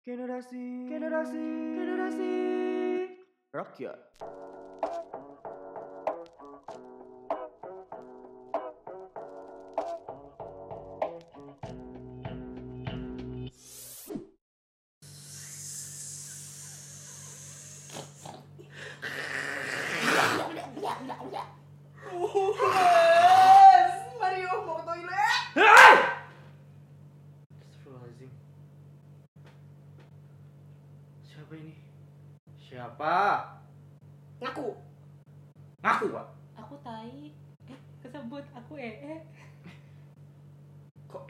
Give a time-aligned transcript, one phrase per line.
[0.00, 1.44] Generasi, generasi,
[1.76, 2.32] generasi.
[3.52, 4.00] Rakyat.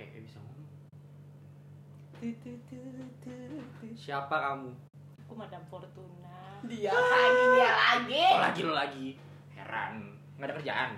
[0.09, 0.68] Eh bisa ngomong?
[3.96, 4.70] Siapa kamu?
[5.24, 6.60] Aku Madam Fortuna.
[6.64, 8.24] Dia lagi, dia lagi.
[8.28, 9.06] Oh, lagi lo lagi.
[9.56, 9.95] Heran.
[10.36, 10.90] Nggak ada kerjaan.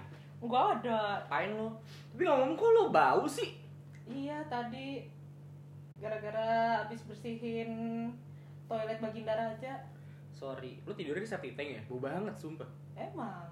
[0.43, 1.23] Enggak ada.
[1.27, 1.79] Apain lo?
[2.15, 3.55] Tapi ngomong kok lo bau sih?
[4.11, 5.07] Iya tadi
[6.03, 7.71] gara-gara habis bersihin
[8.67, 9.79] toilet Baginda Raja.
[10.35, 11.83] Sorry, lo tidurnya di septic tank ya?
[11.87, 12.67] Bau banget, sumpah.
[12.99, 13.47] Emang.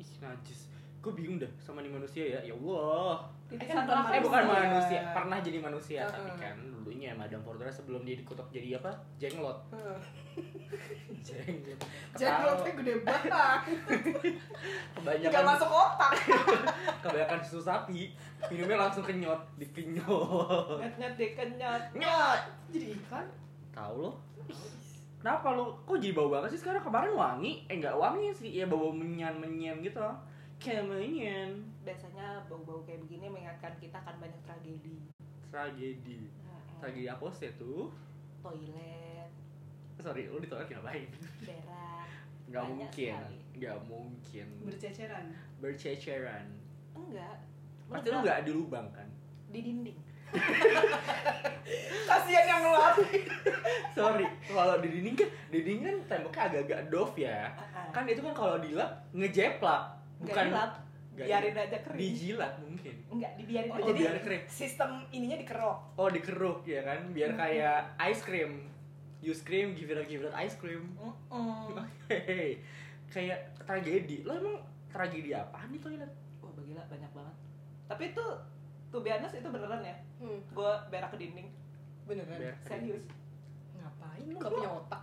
[0.00, 0.71] Ih, najis.
[1.02, 2.40] Gue bingung dah sama nih manusia ya.
[2.46, 3.26] Ya Allah.
[3.50, 4.10] Titisan bukan rahmat.
[4.14, 4.64] Eh bukan Manusia.
[4.64, 6.14] manusia, pernah jadi manusia, Heeh.
[6.14, 8.94] tapi kan dulunya Madam Fortuna sebelum dia dikutuk jadi apa?
[9.20, 9.58] Jenglot.
[11.26, 11.80] Jenglot.
[12.16, 13.60] Jenglotnya gede banget.
[14.96, 16.12] Kebanyakan Gak masuk otak.
[17.04, 18.14] kebanyakan susu sapi,
[18.48, 20.80] minumnya langsung kenyot, dikenyot.
[20.80, 21.82] Nyet-nyet dikenyot.
[21.98, 22.40] Nyot.
[22.72, 23.26] Jadi ikan.
[23.74, 24.10] Tahu lo?
[25.20, 25.76] Kenapa lo?
[25.86, 26.82] Kok jadi bau banget sih sekarang?
[26.82, 27.62] Kemarin wangi?
[27.68, 30.00] Eh nggak wangi sih, ya bau menyan-menyan gitu.
[30.00, 30.16] Kayak
[30.62, 31.50] menyan.
[31.82, 35.02] Biasanya bau-bau kayak begini mengingatkan kita akan banyak tragedi.
[35.50, 36.30] Tragedi.
[36.78, 37.90] Tragedi apa sih tuh?
[38.42, 39.30] Toilet,
[39.98, 41.06] Sorry, lo di toilet ngapain?
[41.42, 42.06] berak.
[42.50, 43.38] Nggak Banyak mungkin, sekali.
[43.54, 44.46] nggak mungkin.
[44.66, 45.24] Berceceran.
[45.58, 46.46] Berceceran.
[46.92, 47.36] Enggak.
[47.86, 49.08] Pasti lo nggak di lubang kan?
[49.52, 49.98] di dinding.
[52.08, 53.20] Kasihan yang ngelatih.
[53.92, 57.52] Sorry, kalau di dinding kan, di dinding kan temboknya agak-agak doff ya.
[57.52, 57.92] Ah.
[57.92, 60.72] Kan itu kan kalau dilap ngejeplak, bukan dilap,
[61.12, 61.98] biarin aja kering.
[61.98, 62.94] dijilat mungkin.
[63.08, 63.82] Enggak, dibiarin Oh, aja.
[63.82, 64.44] Oh, jadi biar kering.
[64.46, 65.78] sistem ininya dikerok.
[65.94, 68.52] Oh dikeruk ya kan, biar kayak ice cream.
[69.18, 70.94] You scream, give it a give it ice cream.
[70.96, 71.78] Mm-mm.
[72.08, 72.58] Hehehe.
[73.06, 74.22] kayak tragedi.
[74.22, 76.10] Lo emang tragedi apa nih toilet?
[76.38, 77.36] Wah, gila banyak banget.
[77.86, 78.26] Tapi itu
[78.88, 79.94] tuh biasa itu beneran ya.
[80.16, 81.48] Hmm, Gue berak ke dinding.
[82.02, 82.34] beneran.
[82.34, 82.58] Kering.
[82.66, 83.04] Serius.
[83.72, 84.38] Ngapain lu?
[84.38, 85.02] Gak punya otak.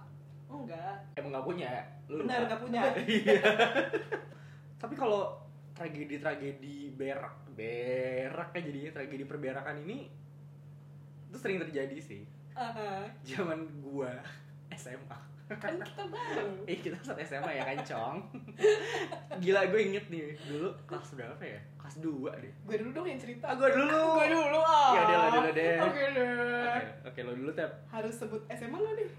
[0.50, 0.96] Enggak.
[1.14, 1.72] Emang nggak punya?
[2.06, 2.82] Lu Benar gak punya.
[4.80, 5.36] Tapi kalau
[5.76, 10.08] tragedi-tragedi berak, berak kan jadinya tragedi perberakan ini
[11.30, 12.24] itu sering terjadi sih.
[12.52, 13.06] Aha.
[13.22, 14.12] Zaman gua
[14.74, 15.20] SMA.
[15.50, 16.62] Kan kita baru.
[16.64, 18.18] Eh kita saat SMA ya kan Cong
[19.42, 21.58] Gila gue inget nih Dulu kelas berapa ya?
[21.74, 22.06] Kelas 2
[22.38, 23.50] deh Gue dulu dong yang cerita.
[23.50, 24.94] Ah gue dulu Gue dulu ah.
[24.94, 26.30] Ya udah lo dulu deh Oke deh.
[26.70, 29.10] Oke, Oke lo dulu Tep Harus sebut SMA nggak nih?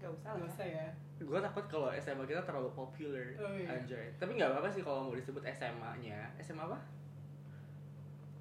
[0.00, 0.48] Enggak usah Gak lah.
[0.48, 0.86] usah ya.
[1.18, 3.74] Gue takut kalau SMA kita terlalu populer Oh, iya.
[3.74, 4.06] Anjay.
[4.16, 6.78] Tapi gak apa-apa sih kalau mau disebut SMA-nya SMA apa?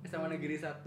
[0.06, 0.86] SMA Negeri 1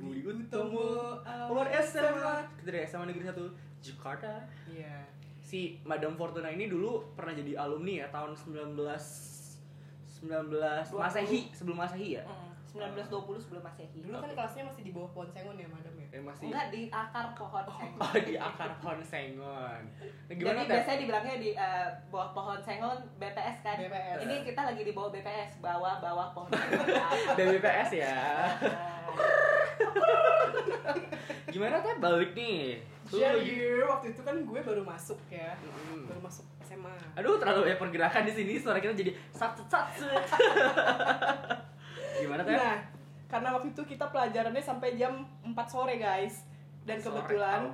[0.00, 3.36] Budi Utomo Awal SMA Kita dari SMA Negeri 1
[3.80, 4.44] Jakarta.
[4.66, 5.02] Iya.
[5.40, 10.52] Si Madam Fortuna ini dulu pernah jadi alumni ya tahun 19 19
[10.94, 12.22] Masehi sebelum Masehi ya?
[12.22, 13.98] Mm, 1920 sebelum Masehi.
[14.04, 15.89] Dulu kan kelasnya masih di bawah pohon sengon ya, madam
[16.30, 17.98] masih Enggak di akar pohon sengon.
[17.98, 19.82] Oh di akar pohon sengon.
[20.24, 23.76] Nah, gimana Jadi biasanya dibilangnya di eh, bawah pohon sengon BPS kan.
[23.76, 24.18] BPS.
[24.22, 26.86] Ini kita lagi di bawah BPS, bawah-bawah pohon sengon.
[27.38, 28.16] BBPS ya.
[31.50, 32.78] Gimana Tep balik nih?
[33.10, 35.50] Lu lagi- Jadi waktu itu kan gue baru masuk ya.
[35.58, 36.06] Mm-mm.
[36.06, 36.94] Baru masuk SMA.
[37.18, 40.22] Aduh terlalu banyak pergerakan di sini suara kita jadi sat sat sat.
[42.16, 42.54] Gimana Tep?
[42.54, 42.78] Nah,
[43.30, 46.44] karena waktu itu kita pelajarannya sampai jam 4 sore guys.
[46.82, 47.70] Dan Sore, kebetulan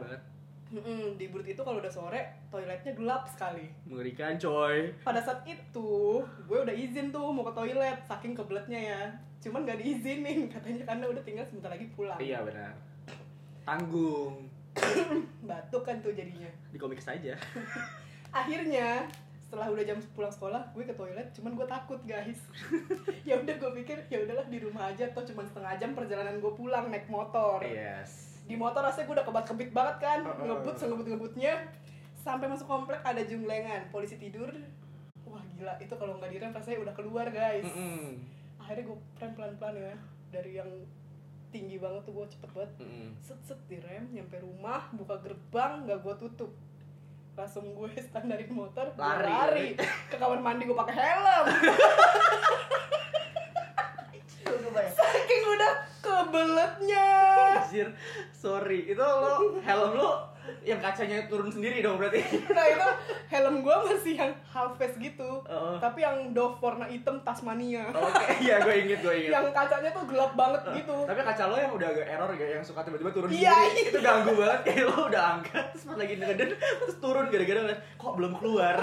[0.69, 3.71] mm-mm, di Brut itu kalau udah sore toiletnya gelap sekali.
[3.89, 4.93] mengerikan coy.
[5.01, 9.03] Pada saat itu gue udah izin tuh mau ke toilet saking kebeletnya ya.
[9.41, 12.19] Cuman gak diizinin katanya karena udah tinggal sebentar lagi pulang.
[12.21, 12.75] Iya benar.
[13.65, 14.51] Tanggung
[15.49, 16.51] Batuk kan tuh jadinya.
[16.69, 17.33] di komik saja.
[18.37, 19.09] akhirnya
[19.47, 22.35] setelah udah jam pulang sekolah gue ke toilet cuman gue takut guys
[23.29, 26.53] ya udah gue pikir ya udahlah di rumah aja atau cuma setengah jam perjalanan gue
[26.53, 28.43] pulang naik motor Yes.
[28.43, 30.45] di motor rasanya gue udah kebat kebit banget kan Heeh.
[30.45, 31.63] ngebut sengebut ngebutnya
[32.17, 34.51] sampai masuk komplek ada junglengan polisi tidur
[35.23, 38.19] wah gila itu kalau nggak direm rasanya udah keluar guys Mm-mm.
[38.59, 39.95] akhirnya gue rem pelan pelan ya
[40.29, 40.71] dari yang
[41.49, 43.15] tinggi banget tuh gue cepet banget Mm-mm.
[43.21, 46.51] set set direm nyampe rumah buka gerbang nggak gue tutup
[47.37, 49.29] langsung gue standarin motor gue Lari.
[49.29, 49.69] lari
[50.09, 51.47] ke kamar mandi gue pakai helm
[54.97, 57.09] saking udah kebeletnya
[57.67, 57.89] Anjir,
[58.31, 58.87] sorry.
[58.89, 60.36] Itu lo helm lo
[60.69, 62.21] yang kacanya turun sendiri dong berarti.
[62.49, 62.89] Nah itu
[63.27, 65.43] helm gue masih yang half face gitu.
[65.43, 65.77] Oh.
[65.77, 67.87] tapi yang doff warna hitam Tasmania.
[67.91, 69.33] Oke iya gue inget gue inget.
[69.33, 70.97] Yang kacanya tuh gelap banget gitu.
[71.03, 73.75] Tapi kaca lo yang udah agak error ya yang suka tiba-tiba turun Iya, sendiri.
[73.75, 73.89] iya.
[73.89, 74.61] itu ganggu banget.
[74.65, 77.61] Kayak lo udah angkat terus pas lagi ngeden terus turun gara-gara
[77.97, 78.77] kok belum keluar?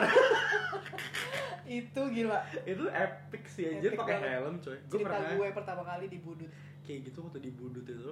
[1.64, 2.38] Itu gila.
[2.64, 4.76] Itu epic sih anjir Epic pakai helm coy.
[4.84, 6.52] Gue cerita pernah gue pertama kali di Budut.
[6.84, 8.12] Kayak gitu waktu di Budut itu.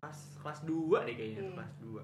[0.00, 0.72] Pas kelas 2
[1.04, 1.54] deh kayaknya Hmm.
[1.54, 2.00] kelas 2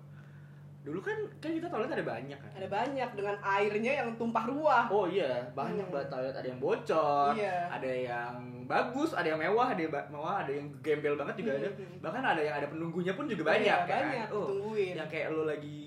[0.87, 4.85] dulu kan kan kita toilet ada banyak kan ada banyak dengan airnya yang tumpah ruah
[4.87, 5.93] Oh iya, banyak Hmm.
[5.93, 6.31] banget toilet.
[6.33, 7.59] Ada yang bocor, Iya.
[7.69, 8.35] ada yang
[8.65, 11.69] bagus, ada yang mewah, ada yang mewah, ada yang gembel banget juga ada.
[11.69, 11.99] Hmm.
[12.01, 14.03] Bahkan ada yang ada penunggunya pun juga Iya, banyak kan.
[14.07, 15.83] banyak Oh, ditungguin yang kayak lu lagi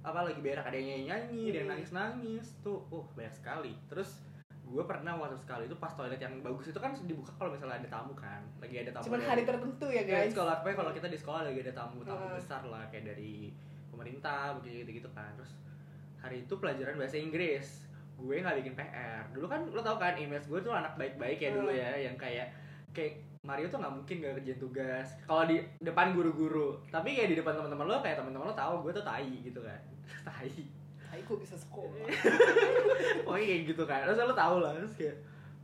[0.00, 1.74] apa lagi berak ada yang nyanyi-nyanyi, ada yang Hmm.
[1.74, 2.78] nangis-nangis tuh.
[2.88, 3.74] Oh, banyak sekali.
[3.88, 4.22] Terus
[4.64, 7.88] gue pernah waktu sekali itu pas toilet yang bagus itu kan dibuka kalau misalnya ada
[7.90, 10.92] tamu kan lagi ada tamu cuman dari- hari tertentu ya Ya, guys sekolah apa kalau
[10.92, 12.36] kita di sekolah lagi ada tamu tamu Heeh.
[12.36, 13.48] besar lah kayak dari
[13.98, 15.34] pemerintah begitu gitu gitu kan.
[15.34, 15.52] Terus
[16.22, 17.82] hari itu pelajaran bahasa Inggris.
[18.14, 21.50] Gue nggak bikin PR dulu kan lo tau kan image gue tuh anak baik-baik ya
[21.50, 21.82] dulu Hmm.
[21.82, 22.54] ya yang kayak
[22.94, 25.08] kayak Mario tuh nggak mungkin gak kerjain tugas.
[25.26, 26.78] Kalau di depan guru-guru.
[26.90, 29.78] Tapi kayak di depan teman-teman lo kayak teman-teman lo tahu gue tuh tai gitu kan.
[30.26, 30.54] Tai.
[31.08, 32.06] Hai kok bisa sekolah?
[33.26, 34.06] Pokoknya kayak gitu kan.
[34.06, 35.16] Terus lo tau lah terus kayak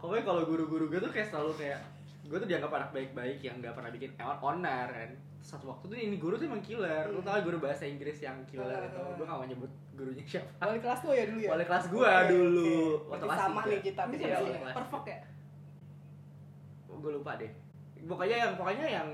[0.05, 1.81] pokoknya kalau guru-guru gue tuh kayak selalu kayak
[2.29, 5.11] gue tuh dianggap anak baik-baik yang nggak pernah bikin on onar kan
[5.45, 7.05] satu waktu tuh ini guru tuh emang killer.
[7.07, 7.29] Lo Hmm.
[7.29, 9.01] tau guru bahasa Inggris yang killer Ah, itu?
[9.15, 10.49] Gue gak mau nyebut gurunya siapa.
[10.59, 11.51] Wali kelas lo ya dulu ya?
[11.53, 12.65] Wali kelas gue dulu.
[12.65, 12.73] oke.
[12.73, 15.19] waktu Berarti kelas sama nih kita Ini Iya, kelas Perfect ya?
[16.95, 17.53] gue lupa deh.
[18.03, 19.09] Pokoknya yang pokoknya yang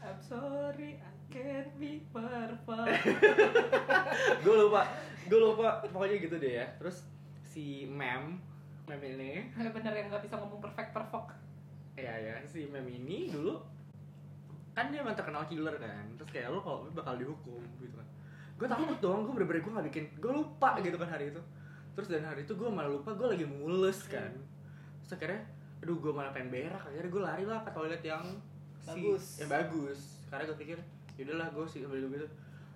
[0.00, 3.00] I'm sorry, I can't be perfect.
[4.44, 4.84] gue lupa
[5.24, 5.68] gue lupa.
[5.86, 6.66] Pokoknya gitu deh ya.
[6.76, 7.08] Terus
[7.42, 8.36] si mem
[8.84, 9.48] mem ini.
[9.54, 11.40] Bener yang gak bisa ngomong perfect perfect.
[11.96, 13.60] ya ya si mem ini dulu
[14.70, 16.04] kan dia emang terkenal killer kan.
[16.16, 18.08] Terus kayak lo kalau bakal dihukum gitu kan.
[18.56, 21.42] Gue takut dong gue bener-bener gue gak bikin gue lupa gitu kan hari itu.
[21.92, 24.30] Terus dan hari itu gue malah lupa gue lagi mules kan.
[25.00, 25.40] Terus akhirnya
[25.80, 26.82] aduh gue malah pengen berak.
[26.82, 28.24] Akhirnya gue lari lah ke toilet yang
[28.78, 29.24] si- Bagus.
[29.38, 30.00] yang bagus.
[30.28, 30.78] Karena gue pikir
[31.16, 32.26] yaudahlah gue sih sambil gitu.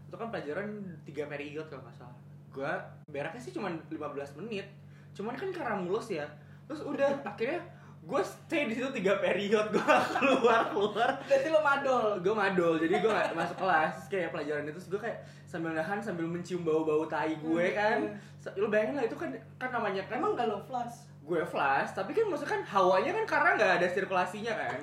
[0.05, 0.69] Itu kan pelajaran
[1.05, 2.19] tiga periode kalau nggak salah.
[2.51, 2.71] Gue
[3.09, 3.95] beraknya sih cuma 15
[4.39, 4.67] menit.
[5.15, 6.27] Cuman kan karena mulus ya.
[6.65, 7.61] Terus udah akhirnya
[8.05, 12.21] gue stay di situ tiga periode gue keluar keluar berarti lo madol?
[12.21, 14.13] Gue madol jadi gue gak masuk kelas.
[14.13, 15.19] Kayak pelajaran itu gue kayak
[15.49, 18.05] sambil nahan sambil mencium bau-bau tai gue kan.
[18.37, 21.97] Sa- lu bayangin lah itu kan kan namanya kan emang gak lo flash gue flash
[21.97, 24.79] tapi kan maksudnya kan hawanya kan karena nggak ada sirkulasinya kan.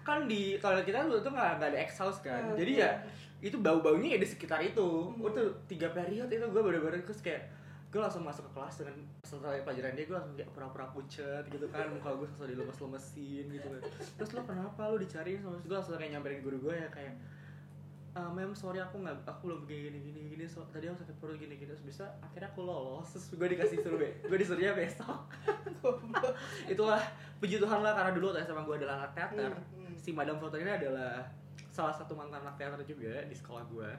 [0.00, 2.40] Kan di toilet kita tuh tuh nggak ada exhaust kan.
[2.40, 2.90] Hmm, jadi ya
[3.44, 5.12] itu bau-baunya ya di sekitar itu.
[5.12, 7.44] Oh tuh tiga periode itu gue bener-bener terus kayak
[7.92, 11.68] gue langsung masuk ke kelas dengan setelah pelajaran dia gue langsung kayak pura-pura pucet gitu
[11.68, 11.92] kan.
[11.92, 13.82] Muka gue langsung dilemes-lemesin gitu kan.
[14.16, 17.14] Terus lo kenapa lo dicariin sama gue langsung kayak nyamperin guru gue ya kayak
[18.12, 20.44] "Ah, mem sorry aku nggak aku belum gini gini gini.
[20.48, 21.68] So, tadi aku sakit perut gini gini.
[21.68, 23.12] Terus bisa akhirnya aku lolos.
[23.12, 25.28] Terus gue dikasih suruh be gue disuruhnya besok.
[26.72, 27.00] Itulah
[27.44, 29.52] puji Tuhan lah karena dulu waktu SMA gue adalah anak teater.
[29.52, 29.94] Hmm, hmm.
[30.00, 31.28] si Madam Foto ini adalah
[31.68, 33.90] salah satu mantan anak teater juga di sekolah gue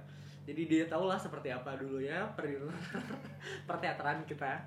[0.43, 2.51] jadi dia tau lah seperti apa dulu ya per
[3.69, 4.59] perteateran kita.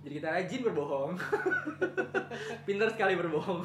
[0.00, 1.12] Jadi kita rajin berbohong.
[2.68, 3.64] Pinter sekali berbohong.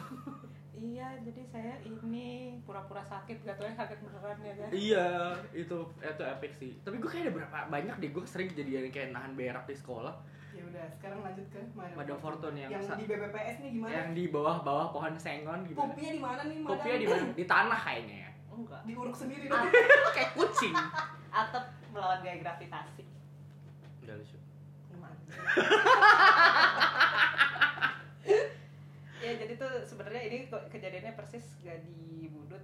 [0.79, 4.69] Iya, jadi saya ini pura-pura sakit, gak tau ya sakit beneran ya kan?
[4.71, 5.07] iya
[5.51, 6.71] itu itu epic sih.
[6.83, 10.15] Tapi gue kayak ada berapa banyak deh gue sering kejadian kayak nahan berak di sekolah.
[10.55, 12.55] Ya udah sekarang lanjut ke Madam, Madam Fortune.
[12.55, 13.91] Yang yang di BPPS nih gimana?
[13.95, 15.83] Yang di bawah-bawah pohon sengon gimana?
[15.87, 16.71] Kopinya di mana nih Madam?
[16.79, 17.23] kopinya di mana?
[17.35, 18.28] Di tanah kayaknya ya
[18.59, 18.81] Enggak.
[18.83, 19.63] diuruk sendiri Ah.
[19.63, 19.71] dong
[20.17, 20.75] kayak kucing
[21.29, 23.05] Atap melawan gaya gravitasi.
[24.03, 24.37] Udah lucu
[29.19, 32.63] ya jadi tuh sebenarnya ini kejadiannya persis gak di budut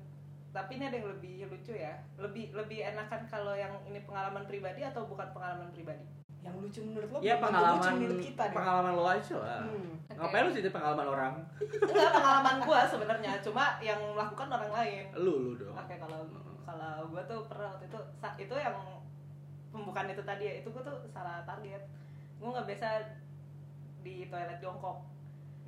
[0.49, 4.81] tapi ini ada yang lebih lucu ya lebih lebih enakan kalau yang ini pengalaman pribadi
[4.81, 6.01] atau bukan pengalaman pribadi
[6.45, 8.53] yang lucu menurut lo ya tentu lucu pengalaman menurut kita deh.
[8.53, 9.61] pengalaman lo aja lah.
[9.65, 9.93] Hmm.
[10.05, 11.33] ngapain lu cerita pengalaman orang?
[11.57, 13.31] Enggak pengalaman gua sebenarnya.
[13.41, 15.03] Cuma yang melakukan orang lain.
[15.17, 16.19] Lu lu dong oke kalau
[16.61, 17.99] kalau gua tuh pernah waktu itu
[18.45, 18.77] itu yang
[19.73, 21.81] pembukaan itu tadi ya itu gua tuh salah target.
[22.37, 22.87] Gua nggak biasa
[24.05, 24.97] di toilet jongkok.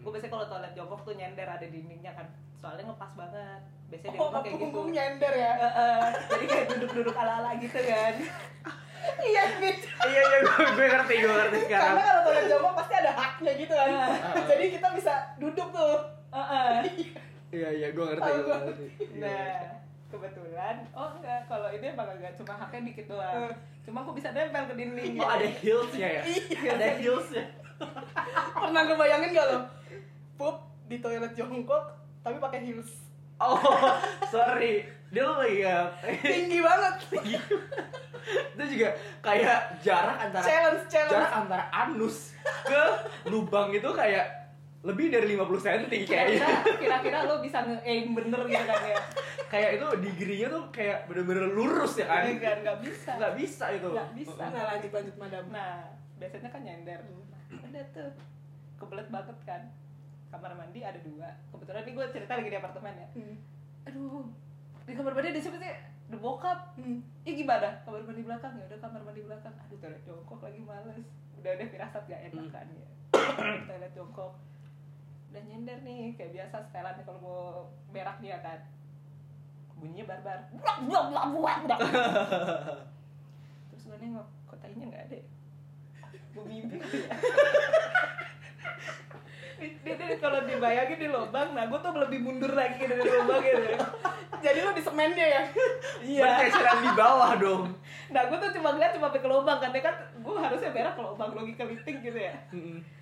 [0.05, 2.29] Gua biasanya kalau toilet jongkok tuh nyender ada dindingnya kan.
[2.53, 3.62] Soalnya ngepas banget.
[3.89, 4.79] Biasanya di oh rumah kayak gitu.
[4.93, 5.51] nyender ya?
[5.57, 8.13] Eh, eh, jadi kayak duduk-duduk ala-ala gitu kan
[9.21, 9.87] iya gitu.
[10.07, 13.51] Iya iya gue gue ngerti gue ngerti karena sekarang kalau toilet jongkok pasti ada haknya
[13.57, 13.89] gitu kan.
[13.91, 14.09] Ah.
[14.45, 15.97] jadi kita bisa duduk tuh.
[16.33, 16.77] Eh, eh.
[17.57, 17.69] iya.
[17.71, 18.57] Iya gue ngerti gue gua.
[18.65, 18.85] ngerti.
[18.99, 19.17] Iya.
[19.21, 19.49] nah
[20.07, 23.51] kebetulan oh enggak kalau ini emang agak cuma haknya dikit doang.
[23.83, 26.21] Cuma aku bisa nempel ke dinding oh ada heelsnya ya?
[26.27, 26.71] Iya.
[26.75, 27.45] ada heelsnya.
[28.57, 29.59] pernah ngebayangin gak lo?
[30.35, 30.55] Pup
[30.89, 32.91] di toilet jongkok tapi pakai heels.
[33.37, 33.59] Oh
[34.33, 34.83] sorry.
[35.07, 35.87] Dia lu lagi ya
[36.19, 36.95] tinggi banget
[38.27, 38.89] itu juga
[39.24, 41.13] kayak jarak antara challenge challenge.
[41.15, 42.36] jarak antara anus
[42.67, 42.84] ke
[43.31, 44.48] lubang itu kayak
[44.86, 46.07] lebih dari 50 cm kayaknya.
[46.07, 49.00] Kira-kira kira-kira lo bisa nge-aim bener gitu kan ya?
[49.51, 52.29] Kayak itu degree-nya tuh kayak bener-bener lurus ya kan?
[52.29, 53.12] Enggak enggak bisa.
[53.19, 53.89] Nggak bisa itu.
[53.91, 54.43] Nggak bisa.
[54.48, 55.43] nah lanjut lanjut madam.
[55.51, 55.72] Nah
[56.22, 57.00] biasanya kan nyender.
[57.03, 58.12] Nah, udah tuh.
[58.77, 59.62] Kebelet banget kan?
[60.29, 61.29] Kamar mandi ada dua.
[61.51, 63.07] Kebetulan nih gue cerita lagi di apartemen ya.
[63.17, 63.36] Hmm.
[63.88, 64.27] aduh
[64.84, 65.72] di kamar mandi ada siapa sih
[66.07, 67.03] ada bokap Hmm.
[67.21, 67.83] Ih gimana?
[67.83, 69.51] Kamar mandi belakang ya udah kamar mandi belakang.
[69.57, 71.03] Aduh toilet jongkok lagi males.
[71.35, 72.53] Udah udah firasat gak enak Hmm.
[72.53, 72.87] kan ya.
[73.65, 74.31] toilet jongkok.
[75.27, 77.39] Udah nyender nih kayak biasa setelan nih kalau mau
[77.91, 78.59] berak dia kan.
[79.75, 80.39] Bunyinya barbar.
[80.53, 81.79] Blak blak blak blak blak.
[83.69, 85.15] Terus gue nengok, kok tainya nggak ada.
[85.15, 85.25] ya?
[86.31, 87.13] Gue mimpi ya.
[89.57, 93.73] Dia, kalau dibayangin di lubang, nah gue tuh lebih mundur lagi dari lubang gitu.
[94.37, 95.41] jadi lo di semennya ya
[96.05, 96.21] Iya.
[96.21, 97.63] berceceran di bawah dong
[98.13, 101.01] Nah gue tuh cuma ngeliat cuma ke lubang kan, ya kan gue harusnya berak ke
[101.01, 102.33] lubang logika liting gitu ya.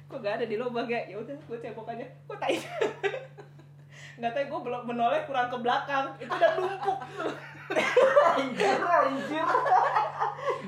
[0.08, 1.06] Kok gak ada di lubang ya?
[1.06, 2.06] Ya udah gue cebok aja.
[2.26, 2.58] Kok tai?
[4.16, 6.16] Nggak tahu gue belum menoleh kurang ke belakang.
[6.18, 6.98] Itu udah numpuk.
[8.40, 9.46] anjir anjir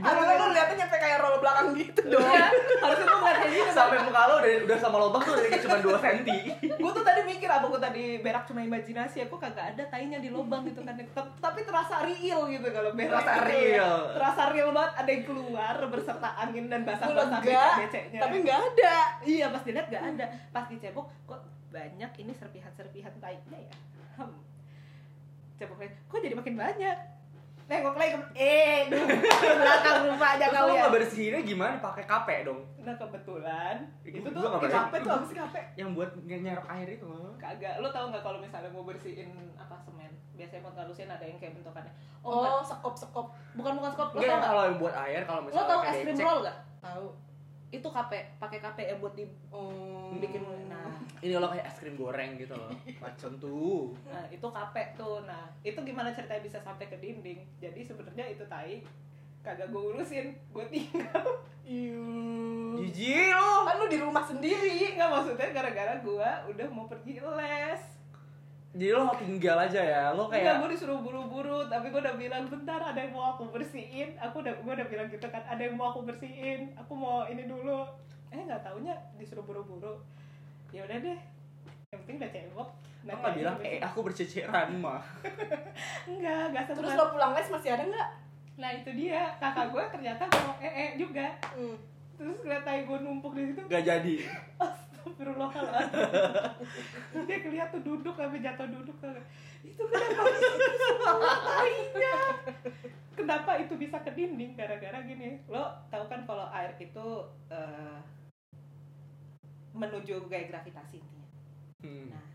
[0.02, 2.48] Harusnya lo liatnya nyampe kayak roll belakang gitu dong Iya,
[2.84, 3.72] harusnya gue ngeliat kayak gitu.
[3.74, 6.30] sampai muka lo udah, udah sama lubang tuh udah kayak cuma 2 cm
[6.78, 10.30] gue tuh tadi mikir apa gue tadi berak cuma imajinasi aku kagak ada tainya di
[10.30, 10.96] lubang gitu kan
[11.42, 13.50] tapi terasa real gitu kalau berak Terasa gitu.
[13.50, 13.96] real.
[14.14, 18.96] terasa real banget ada yang keluar berserta angin dan basah-basah becek-beceknya tapi nggak ada
[19.28, 23.76] Iya pas dilihat gak ada Pas dicebok kok banyak ini serpihan-serpihan taiknya ya
[24.22, 24.40] hmm.
[25.58, 27.17] Cebok lagi, kok jadi makin banyak
[27.68, 29.04] Nengok lagi ke Eh, duh,
[29.54, 30.80] belakang rumah aja kau lo ya.
[30.82, 31.76] nggak bersihinnya gimana?
[31.78, 32.64] Pakai kape dong.
[32.80, 33.76] Nah kebetulan.
[34.02, 35.62] Itu tuh, nggak eh, kape tuh apa sih kape?
[35.76, 39.28] yang buat ny- nyerap air itu loh Kagak, lo tau gak kalau misalnya mau bersihin
[39.54, 40.08] apa semen?
[40.34, 41.92] Biasanya mau ngalusin ada yang kayak bentukannya.
[42.22, 43.28] Oh, oh sekop sekop.
[43.54, 44.50] Bukan bukan skop, lo Enggak tau yang gak?
[44.50, 46.58] kalau yang buat air kalau Lo misalnya tau kayak es krim roll gak?
[46.80, 47.06] tahu
[47.68, 50.88] Itu kape, pakai kape yang buat di oh bikin nah
[51.20, 52.72] ini lo kayak es krim goreng gitu loh
[53.04, 55.24] macam tuh Nah, itu kapek tuh.
[55.28, 57.44] Nah, itu gimana ceritanya bisa sampai ke dinding?
[57.60, 58.82] Jadi sebenarnya itu tai
[59.44, 61.24] kagak gue urusin, gue tinggal.
[61.68, 62.80] Iu.
[62.80, 67.84] jijik lo kan lu di rumah sendiri Nggak maksudnya gara-gara gue udah mau pergi les.
[68.76, 72.16] Jadi lo mau tinggal aja ya lo Enggak, kayak gue disuruh buru-buru, tapi gue udah
[72.20, 74.14] bilang bentar ada yang mau aku bersihin.
[74.20, 76.76] Aku udah gue udah bilang gitu kan, ada yang mau aku bersihin.
[76.76, 77.88] Aku mau ini dulu.
[78.30, 79.98] Eh nggak taunya disuruh buru-buru.
[80.70, 81.18] Ya udah deh.
[81.90, 82.70] Yang penting udah cebok.
[83.08, 85.00] lo nggak bilang eh aku berceceran mah
[86.12, 87.00] Enggak, enggak terus sempat.
[87.00, 88.10] lo pulang les masih ada nggak
[88.58, 91.30] Nah itu dia, kakak gue ternyata mau ee juga.
[91.56, 91.78] hmm.
[92.18, 93.62] Terus ngeliat tai gue numpuk di situ.
[93.70, 94.16] gak jadi
[95.08, 97.24] Astagfirullahaladzim.
[97.28, 98.96] Dia kelihat tuh duduk sampai jatuh duduk.
[99.64, 102.16] Itu kenapa itu semua tainya?
[103.16, 104.60] Kenapa itu bisa ke dinding?
[104.60, 105.40] Gara-gara gini.
[105.48, 107.08] Lo tahu kan kalau air itu
[107.48, 108.00] eh,
[109.72, 111.28] menuju gaya gravitasi intinya.
[111.82, 112.06] Hmm.
[112.12, 112.28] Nah,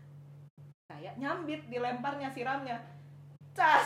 [0.89, 2.81] kayak nyambit dilemparnya siramnya.
[3.53, 3.85] Cas,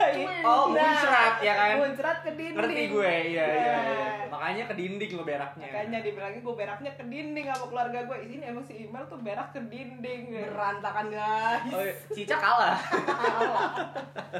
[0.00, 0.24] tai.
[0.48, 2.56] oh muncrat ya kan Muncrat ke dinding.
[2.56, 4.24] ngerti gue iya iya, iya.
[4.32, 8.16] Makanya ke dinding lo beraknya Makanya dibilangin gue beraknya ke dinding sama keluarga gue.
[8.24, 10.32] Ini emang si Imal tuh berak ke dinding.
[10.48, 11.92] berantakan guys oh, iya.
[12.16, 12.80] Cica kalah
[13.20, 13.68] Kalah.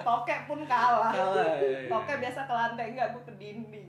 [0.00, 1.12] Tokek pun kalah.
[1.12, 1.88] kalah iya, iya.
[1.92, 3.86] Tokek biasa ke lantai enggak gue ke dinding.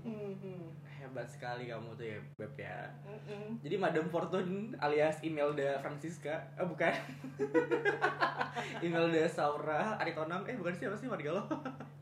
[1.15, 2.91] Hebat sekali kamu tuh ya beb ya.
[3.07, 3.55] Mm-mm.
[3.63, 6.91] jadi Madam Fortune alias Imelda Francisca oh bukan.
[8.83, 11.43] Imelda Saura Aritonang eh bukan siapa sih warga lo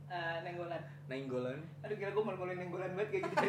[0.10, 0.82] Eh, nenggolan.
[1.06, 3.46] Nainggolan Aduh gila gue malu-maluin nenggolan banget kayak gitu.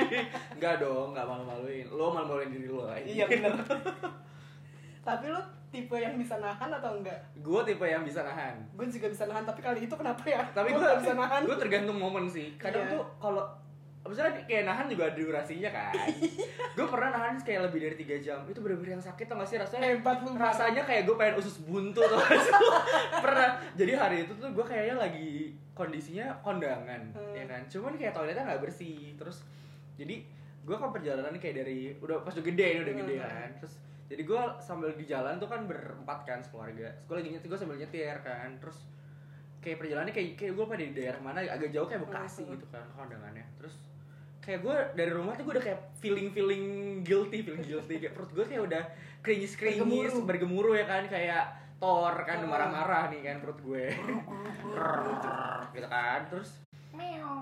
[0.60, 1.86] Enggak dong, enggak malu-maluin.
[1.88, 3.00] Lo malu-maluin diri lo aja.
[3.00, 3.56] Iya bener.
[5.08, 7.16] tapi lu tipe yang bisa nahan atau enggak?
[7.40, 8.60] Gue tipe yang bisa nahan.
[8.76, 10.44] Gue juga bisa nahan tapi kali itu kenapa ya?
[10.52, 11.40] Tapi gue bisa nahan.
[11.40, 12.52] Gue tergantung momen sih.
[12.56, 12.92] Kadang Iya.
[12.92, 13.44] tuh kalau
[14.06, 15.92] Misalnya kayak nahan juga ada durasinya kan.
[16.72, 18.38] Gue pernah nahan kayak lebih dari 3 jam.
[18.44, 19.56] Itu bener-bener yang sakit tau gak sih?
[19.56, 22.20] Rasanya hebat lu rasanya kayak gue pengen usus buntu tuh
[23.24, 23.58] pernah.
[23.72, 25.30] Jadi hari itu tuh gue kayaknya lagi
[25.72, 27.32] kondisinya kondangan Hmm.
[27.32, 27.62] ya kan?
[27.66, 29.12] Cuman kayak toiletnya nggak bersih.
[29.14, 29.44] Terus
[29.94, 30.24] jadi
[30.62, 33.24] gue kan perjalanan kayak dari udah pas udah gede ini udah gede Hmm.
[33.24, 33.48] kan?
[33.60, 33.74] Terus
[34.06, 36.88] jadi gue sambil di jalan tuh kan berempat kan sekeluarga.
[37.04, 38.54] Gue lagi nyetir gue sambil nyetir kan.
[38.58, 38.78] Terus
[39.66, 42.86] kayak perjalanannya kayak kayak gue pada di daerah mana agak jauh kayak Bekasi gitu kan
[42.94, 43.42] kondangannya.
[43.58, 43.74] Terus
[44.38, 46.64] kayak gue dari rumah tuh gue udah kayak feeling feeling
[47.02, 47.98] guilty feeling guilty.
[47.98, 48.82] Kayak perut gue kayak udah
[49.26, 50.22] krinyis krinyis Bergemuruh.
[50.22, 51.44] bergemuruh ya kan kayak
[51.82, 53.90] Thor kan marah-marah nih kan perut gue.
[55.74, 56.20] Gitu kan.
[56.30, 56.50] Terus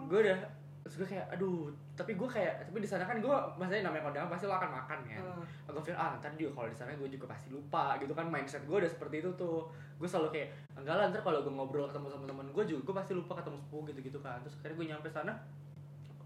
[0.09, 0.39] gue udah
[0.81, 4.27] terus gue kayak aduh tapi gue kayak tapi di sana kan gue maksudnya namanya kondangan
[4.27, 5.23] pasti lo akan makan kan.
[5.23, 5.45] Hmm.
[5.71, 8.67] aku pikir ah ntar juga kalau di sana gue juga pasti lupa gitu kan mindset
[8.67, 9.71] gue udah seperti itu tuh.
[9.95, 12.95] Gue selalu kayak enggak lah ntar kalau gue ngobrol ketemu sama temen gue juga gue
[12.99, 14.43] pasti lupa ketemu sepupu gitu gitu kan.
[14.43, 15.33] Terus akhirnya gue nyampe sana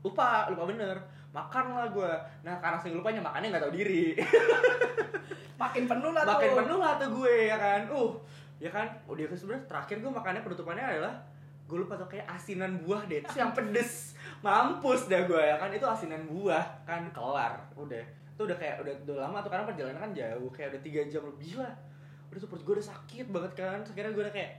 [0.00, 0.96] lupa lupa bener.
[1.36, 2.10] Makan lah gue
[2.48, 4.16] nah karena saking lupanya makannya nggak tahu diri.
[5.62, 6.58] Makin penuh lah makin tuh.
[6.64, 7.80] penuh lah tuh gue ya kan?
[7.92, 8.12] Uh
[8.58, 8.88] ya kan?
[9.04, 11.14] Udah oh, sebenarnya terakhir gue makannya penutupannya adalah
[11.68, 13.20] gue lupa tuh kayak asinan buah deh.
[13.20, 14.16] Terus yang pedes.
[14.40, 17.60] Mampus dah gue ya kan itu asinan buah kan kelar.
[17.76, 18.00] Udah.
[18.32, 20.48] Itu udah kayak udah, udah lama tuh karena perjalanan kan jauh.
[20.48, 21.76] Kayak udah tiga jam lebih lah.
[22.32, 23.84] Udah tuh gue udah sakit banget kan.
[23.84, 24.52] Akhirnya gue udah kayak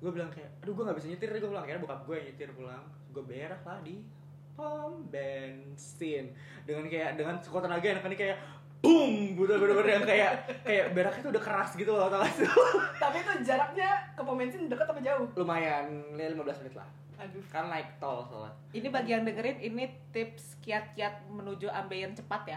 [0.00, 1.64] gue bilang kayak aduh gue nggak bisa nyetir gue bilang.
[1.64, 2.84] Akhirnya bokap gue nyetir pulang.
[3.16, 4.04] Gue berak lah di
[4.52, 6.36] pom bensin.
[6.68, 8.36] Dengan kayak dengan sekuat tenaga yang kan kayak
[8.80, 9.36] boom!
[9.36, 10.32] Bener-bener yang kayak
[10.64, 12.24] kayak beraknya tuh udah keras gitu loh tau
[13.02, 15.26] tapi itu jaraknya ke pom bensin dekat apa jauh?
[15.36, 16.88] Lumayan 15 menit lah.
[17.20, 17.44] Aduh.
[17.52, 18.56] Kan naik tol soalnya.
[18.72, 22.56] Ini bagi yang dengerin ini tips kiat-kiat menuju ambeien cepat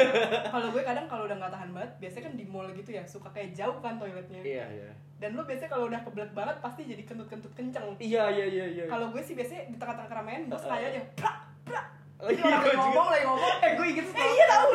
[0.54, 3.28] kalau gue kadang kalau udah nggak tahan banget biasanya kan di mall gitu ya suka
[3.34, 4.38] kayak jauh kan toiletnya.
[4.38, 4.90] Iya iya.
[5.18, 7.98] Dan lu biasanya kalau udah kebelet banget pasti jadi kentut-kentut kenceng.
[7.98, 8.84] Iya iya iya iya.
[8.86, 11.86] Kalau gue sih biasanya di tengah-tengah keramaian bos kayak aja prak prak
[12.24, 13.52] Oh, jadi iya, orang lagi ngomong lagi ngomong.
[13.60, 14.70] Eh gue inget eh iya tahu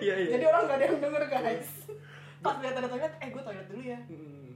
[0.00, 0.30] iya iya.
[0.32, 1.70] Jadi orang nggak ada yang denger guys.
[2.40, 3.98] Pas lihat ada toilet eh gue toilet dulu ya.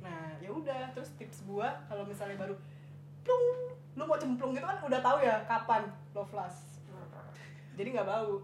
[0.01, 2.57] Nah ya udah terus tips gua kalau misalnya baru
[3.21, 3.47] plung
[3.99, 5.85] lu mau cemplung gitu kan udah tahu ya kapan
[6.15, 6.79] lo flash
[7.79, 8.43] jadi nggak bau.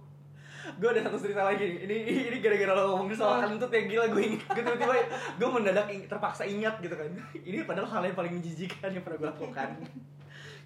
[0.79, 1.67] Gue ada satu cerita lagi.
[1.85, 2.01] Nih.
[2.07, 4.47] ini ini gara-gara lo ngomongin soal kentut yang gila gue inget.
[4.47, 4.95] Gue tiba-tiba
[5.37, 7.11] gue mendadak ing- terpaksa ingat gitu kan.
[7.35, 9.69] Ini padahal hal yang paling menjijikan yang pernah gue lakukan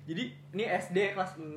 [0.08, 1.52] jadi ini SD kelas 6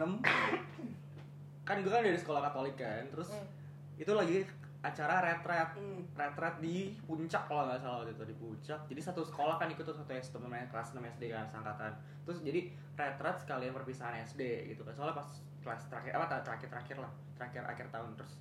[1.68, 3.48] kan gue kan dari sekolah katolik kan terus Hmm.
[3.96, 4.44] itu lagi
[4.82, 5.78] acara retret.
[5.78, 6.04] Hmm.
[6.18, 8.82] retret di puncak kalau nggak salah waktu itu di puncak.
[8.90, 11.94] Jadi satu sekolah kan ikut tuh satu SD namanya kelas 6 SD kan sangkatan
[12.26, 12.68] terus jadi
[12.98, 14.92] retret sekalian perpisahan SD gitu kan.
[14.98, 15.30] Soalnya pas
[15.62, 18.12] kelas terakhir apa terakhir terakhir lah terakhir akhir tahun.
[18.20, 18.34] Terus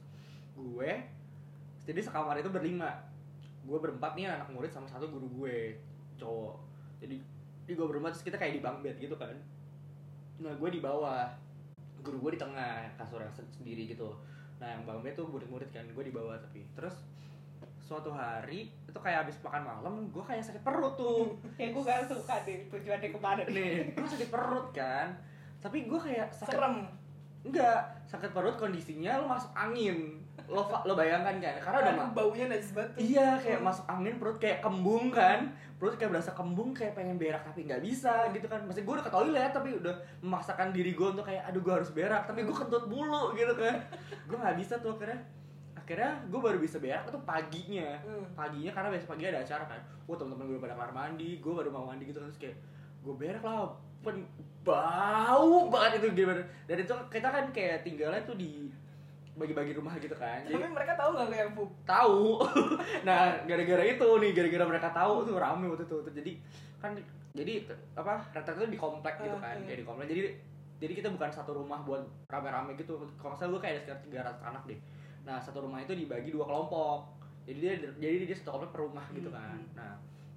[0.57, 0.91] gue
[1.87, 3.05] jadi sekamar itu berlima.
[3.63, 5.77] Gue berempat nih anak murid sama satu guru gue
[6.17, 6.57] cowok.
[7.05, 7.21] Jadi
[7.69, 9.37] di gue berempat terus kita kayak di bunk bed gitu kan
[10.41, 11.29] nah gue di bawah.
[12.01, 14.17] Guru gue di tengah kasur yang se- sendiri gitu.
[14.57, 16.65] Nah yang bed tuh murid-murid kan gue di bawah tapi.
[16.73, 16.97] Terus
[17.77, 21.37] suatu hari itu kayak habis makan malam gue kayak sakit perut tuh.
[21.61, 25.13] Kayak gue gak suka deh tujuannya ke mana nih gue sakit perut kan.
[25.61, 26.89] Tapi gue kayak sakit serem
[27.41, 30.21] enggak sakit perut kondisinya lo masuk angin.
[30.49, 34.15] Lo lo bayangkan kan karena udah Aduh, ma- baunya najis banget iya kayak masuk angin
[34.21, 35.53] perut kayak kembung kan.
[35.81, 38.61] Perut kayak berasa kembung kayak pengen berak tapi nggak bisa gitu kan.
[38.69, 41.91] Masih gue udah ke toilet tapi udah memaksakan diri gue untuk kayak aduh gue harus
[41.97, 43.77] berak tapi gue kentut mulu gitu kan.
[44.29, 45.21] Gue nggak bisa tuh akhirnya.
[45.73, 47.89] Akhirnya gue baru bisa berak itu paginya.
[48.05, 48.27] Hmm.
[48.37, 49.81] paginya karena besok pagi ada acara kan.
[50.05, 52.59] Wah teman-teman gue pada kamar mandi gue baru mau mandi gitu terus kayak
[53.01, 53.73] gue berak lah
[54.05, 54.25] pen
[54.61, 58.69] bau banget itu gimana dan itu kita kan kayak tinggalnya tuh di
[59.41, 60.45] bagi-bagi rumah gitu kan.
[60.45, 62.45] Tapi jadi mereka tahu nggak yang pup tahu.
[63.09, 65.97] Nah gara-gara itu nih gara-gara mereka tahu tuh rame waktu itu.
[65.97, 66.33] Tuh, jadi
[66.77, 66.93] kan
[67.33, 67.65] jadi
[67.97, 69.57] apa rata itu di komplek gitu kan.
[69.57, 69.65] Ah, iya.
[69.65, 70.07] kayak di komplek.
[70.13, 70.21] Jadi
[70.81, 73.01] jadi kita bukan satu rumah buat rame-rame gitu.
[73.17, 74.79] Kalau salah gue kayak ada sekitar 300 anak deh.
[75.25, 77.09] Nah satu rumah itu dibagi dua kelompok.
[77.49, 79.59] Jadi dia jadi dia satu komplek per rumah gitu Hmm, kan.
[79.73, 79.93] Nah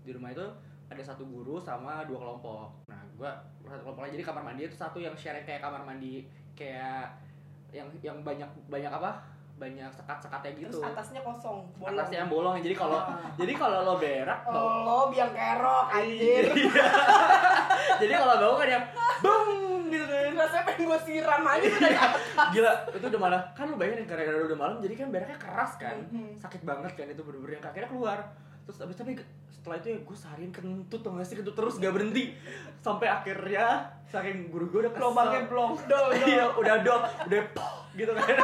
[0.08, 0.46] di rumah itu
[0.88, 2.83] ada satu guru sama dua kelompok
[3.16, 3.32] gua
[3.64, 7.08] satu kelompoknya jadi kamar mandi itu satu yang share kayak kamar mandi kayak
[7.70, 9.12] yang yang banyak banyak apa?
[9.54, 10.78] Banyak sekat-sekatnya gitu.
[10.78, 11.94] Terus atasnya kosong bolong.
[11.94, 12.56] Atasnya yang bolong.
[12.58, 13.30] Jadi kalau Ah.
[13.34, 14.84] jadi kalau lo berak bau.
[14.84, 16.44] lo biang kerok anjir.
[16.50, 16.86] Iya.
[18.02, 18.86] jadi kalau bau kan yang
[19.22, 19.50] bung
[19.88, 20.34] gitu kan.
[20.36, 21.64] Rasanya pengen gue siram aja.
[21.64, 25.08] Tuh dari atas gila itu udah malah kan lu bayangin gara-gara udah malam jadi kan
[25.10, 25.96] beraknya keras kan.
[26.10, 26.34] Mhm.
[26.36, 28.20] sakit banget kan itu bener-bener yang akhirnya keluar
[28.64, 29.12] terus abis tapi
[29.52, 31.36] setelah itu ya gue seharian kentut tau gak sih?
[31.40, 32.36] Kentut terus gak berhenti.
[32.84, 38.12] Sampai akhirnya saking guru gue udah lubangnya blong dol iya udah dol udah poh gitu
[38.12, 38.28] kan.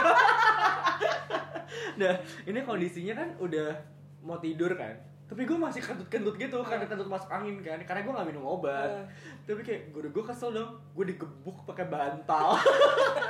[1.99, 2.15] Nah
[2.47, 3.75] ini kondisinya kan udah
[4.23, 4.95] mau tidur kan?
[5.27, 7.77] Tapi gue masih kentut-kentut gitu karena kentut masuk angin kan.
[7.83, 8.87] Karena gue gak minum obat.
[8.87, 9.05] Eh.
[9.43, 12.55] tapi kayak guru gue kesel dong gue digebuk pakai bantal.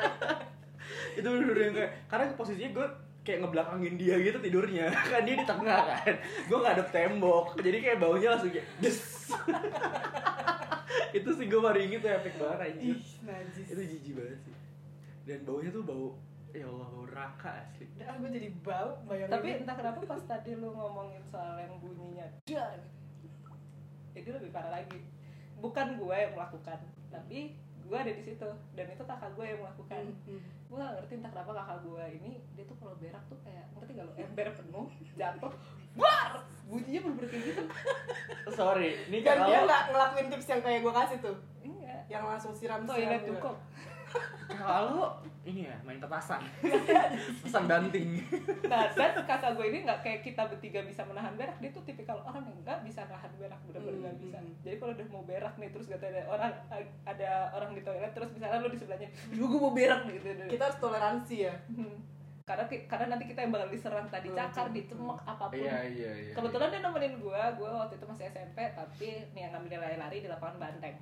[1.18, 2.88] Itu bener-bener yang kayak karena posisinya gue
[3.24, 4.88] kayak ngebelakangin dia gitu tidurnya.
[5.12, 6.16] Kan dia di tengah kan.
[6.48, 7.60] Gue ngadep tembok.
[7.60, 8.98] Jadi kayak baunya langsung kayak des.
[11.18, 12.98] Itu sih gue baru inget tuh epic banget anjir.
[12.98, 13.68] Ih najis.
[13.70, 14.56] Itu jijik banget sih.
[15.28, 16.08] Dan baunya tuh bau
[16.50, 17.86] ya Allah bau neraka asli.
[17.94, 19.34] Udah, gue jadi bau bayangin.
[19.38, 22.82] Tapi entah kenapa pas tadi lu ngomongin soal yang bunyinya dar.
[24.18, 25.00] Itu lebih parah lagi.
[25.60, 26.80] Bukan gue yang melakukan,
[27.12, 28.50] tapi gue ada di situ.
[28.78, 30.04] Dan itu kakak gue yang melakukan.
[30.06, 30.42] Hmm, hmm.
[30.70, 33.92] Gue gak ngerti entah kenapa kakak gue ini dia tuh kalau berak tuh kayak ngerti
[33.98, 34.12] gak lo?
[34.14, 35.54] Ember penuh jatuh
[35.98, 36.32] war
[36.70, 37.64] bunyinya bener kayak gitu.
[38.60, 41.38] Sorry ini dan dia nggak ngelakuin tips yang kayak gue kasih tuh?
[41.66, 43.56] Enggak yang langsung siram toilet siram cukup
[44.50, 46.42] Kalau ini ya main petasan.
[47.42, 48.20] Petasan banting.
[48.66, 52.20] nah dan kakak gue ini nggak kayak kita bertiga bisa menahan berak dia tuh tipikal
[52.22, 54.54] orang yang nggak bisa nahan berak bener-bener nggak Hmm, bisa hmm.
[54.60, 56.52] jadi kalau udah mau berak nih terus gak ada orang
[57.04, 60.64] ada orang di toilet terus misalnya lu di sebelahnya "Duh, gue mau berak gitu kita
[60.64, 61.98] harus toleransi ya Hmm.
[62.44, 65.78] karena karena nanti kita yang bakal diserang tadi Hmm, cakar hmm, dicemek apa pun Iya
[65.88, 66.34] iya iya.
[66.36, 70.28] kebetulan dia nemenin gue gue waktu itu masih SMP tapi nih yang ngambil lari-lari di
[70.28, 70.96] lapangan banteng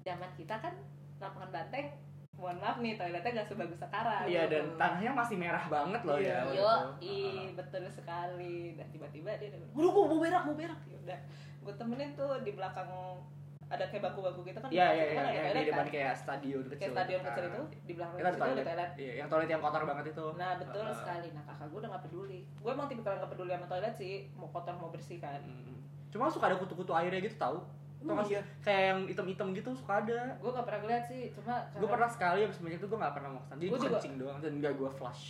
[0.00, 0.74] zaman kita kan
[1.22, 1.86] lapangan banteng
[2.32, 6.42] mohon maaf nih toiletnya gak sebagus sekarang Iya dan tanahnya masih merah banget loh Iya.
[6.42, 6.58] ya.
[6.58, 7.06] Yo, itu.
[7.06, 7.16] i
[7.60, 8.74] betul sekali.
[8.74, 11.18] Dan tiba-tiba dia "Udah gua mau berak, mau berak." Ya udah.
[11.62, 12.90] Gue temenin tuh di belakang
[13.72, 14.68] ada kayak bangku-bangku gitu kan.
[14.68, 15.94] Iya iya iya kan iya, toilet di depan kan.
[15.94, 16.76] kayak stadion kecil.
[16.76, 17.52] Kayak stadion gitu kecil kan.
[17.52, 18.64] itu di belakang ada situ ada toilet.
[18.66, 18.90] toilet.
[18.98, 20.26] Iya, yang toilet yang kotor banget itu.
[20.36, 20.98] Nah betul Heeh.
[20.98, 21.28] sekali.
[21.32, 22.40] Nah kakak gue udah gak peduli.
[22.60, 24.14] Gue emang tipikal gak peduli sama toilet sih.
[24.34, 25.40] Mau kotor mau bersih kan.
[25.40, 25.76] Mm.
[26.12, 27.62] Cuma suka ada kutu-kutu airnya gitu tahu.
[28.02, 28.34] Tau nggak sih?
[28.34, 28.42] iya?
[28.60, 30.20] Kayak yang hitam-hitam gitu suka ada.
[30.42, 31.22] Gue gak pernah ngeliat sih.
[31.32, 33.58] Cuma Gue pernah sekali abis banyak itu gue gak pernah mau ke sana.
[33.62, 33.94] Jadi gue juga.
[33.98, 35.24] kencing doang dan gak gue flush.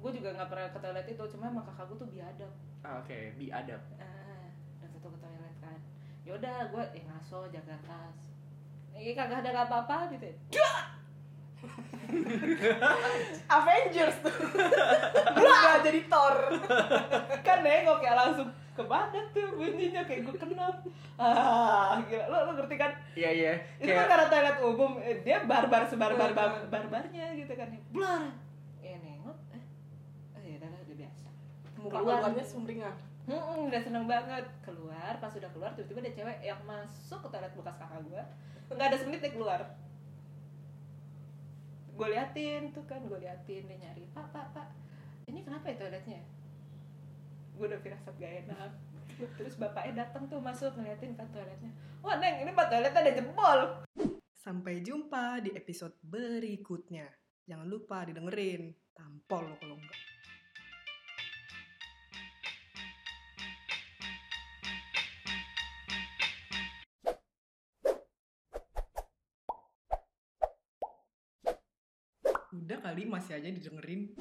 [0.00, 1.22] Gue juga gak pernah ke toilet itu.
[1.32, 2.52] Cuma emang kakak gue tuh biadab.
[2.80, 3.80] Ah, Oke, biadab.
[3.96, 4.44] Ah,
[4.80, 5.78] udah tuh ke toilet kan.
[6.24, 8.18] Yaudah gue eh ngaso jaga tas.
[8.92, 10.28] Ini kagak ada apa-apa gitu.
[10.52, 10.72] ya.
[13.56, 14.32] Avengers tuh
[15.36, 16.36] Udah jadi Thor
[17.44, 20.70] kan nengok ya langsung ke badan tuh bunyinya kayak gue kenal.
[21.20, 22.32] Ah gila.
[22.32, 22.96] Lo lo ngerti kan?
[23.12, 23.52] Iya iya.
[23.76, 27.68] itu kan karena toilet umum eh, dia barbar sebarbar bar barbarnya gitu kan.
[27.92, 28.32] Blar.
[28.80, 29.64] Ya nengok eh.
[30.32, 31.28] Oh ya udah udah biasa.
[31.76, 32.96] Keluarnya sumringah.
[33.28, 34.48] Hmm, udah seneng banget.
[34.64, 38.22] Keluar pas udah keluar tiba-tiba ada cewek yang masuk ke toilet bekas kakak gue
[38.70, 39.60] nggak ada semenit dia keluar.
[42.00, 44.72] Gue liatin tuh kan gue liatin dia nyari pak pak pak.
[45.28, 46.39] Ini kenapa ya toiletnya
[47.60, 48.72] gue udah firasat gak enak.
[49.36, 51.68] Terus bapaknya datang tuh masuk ngeliatin kan toiletnya.
[52.00, 53.58] Wah neng ini pak toiletnya ada jempol
[54.32, 57.04] Sampai jumpa di episode berikutnya.
[57.44, 58.72] Jangan lupa didengerin.
[58.96, 60.00] Tampol lo kalau enggak.
[72.56, 74.16] Udah kali masih aja didengerin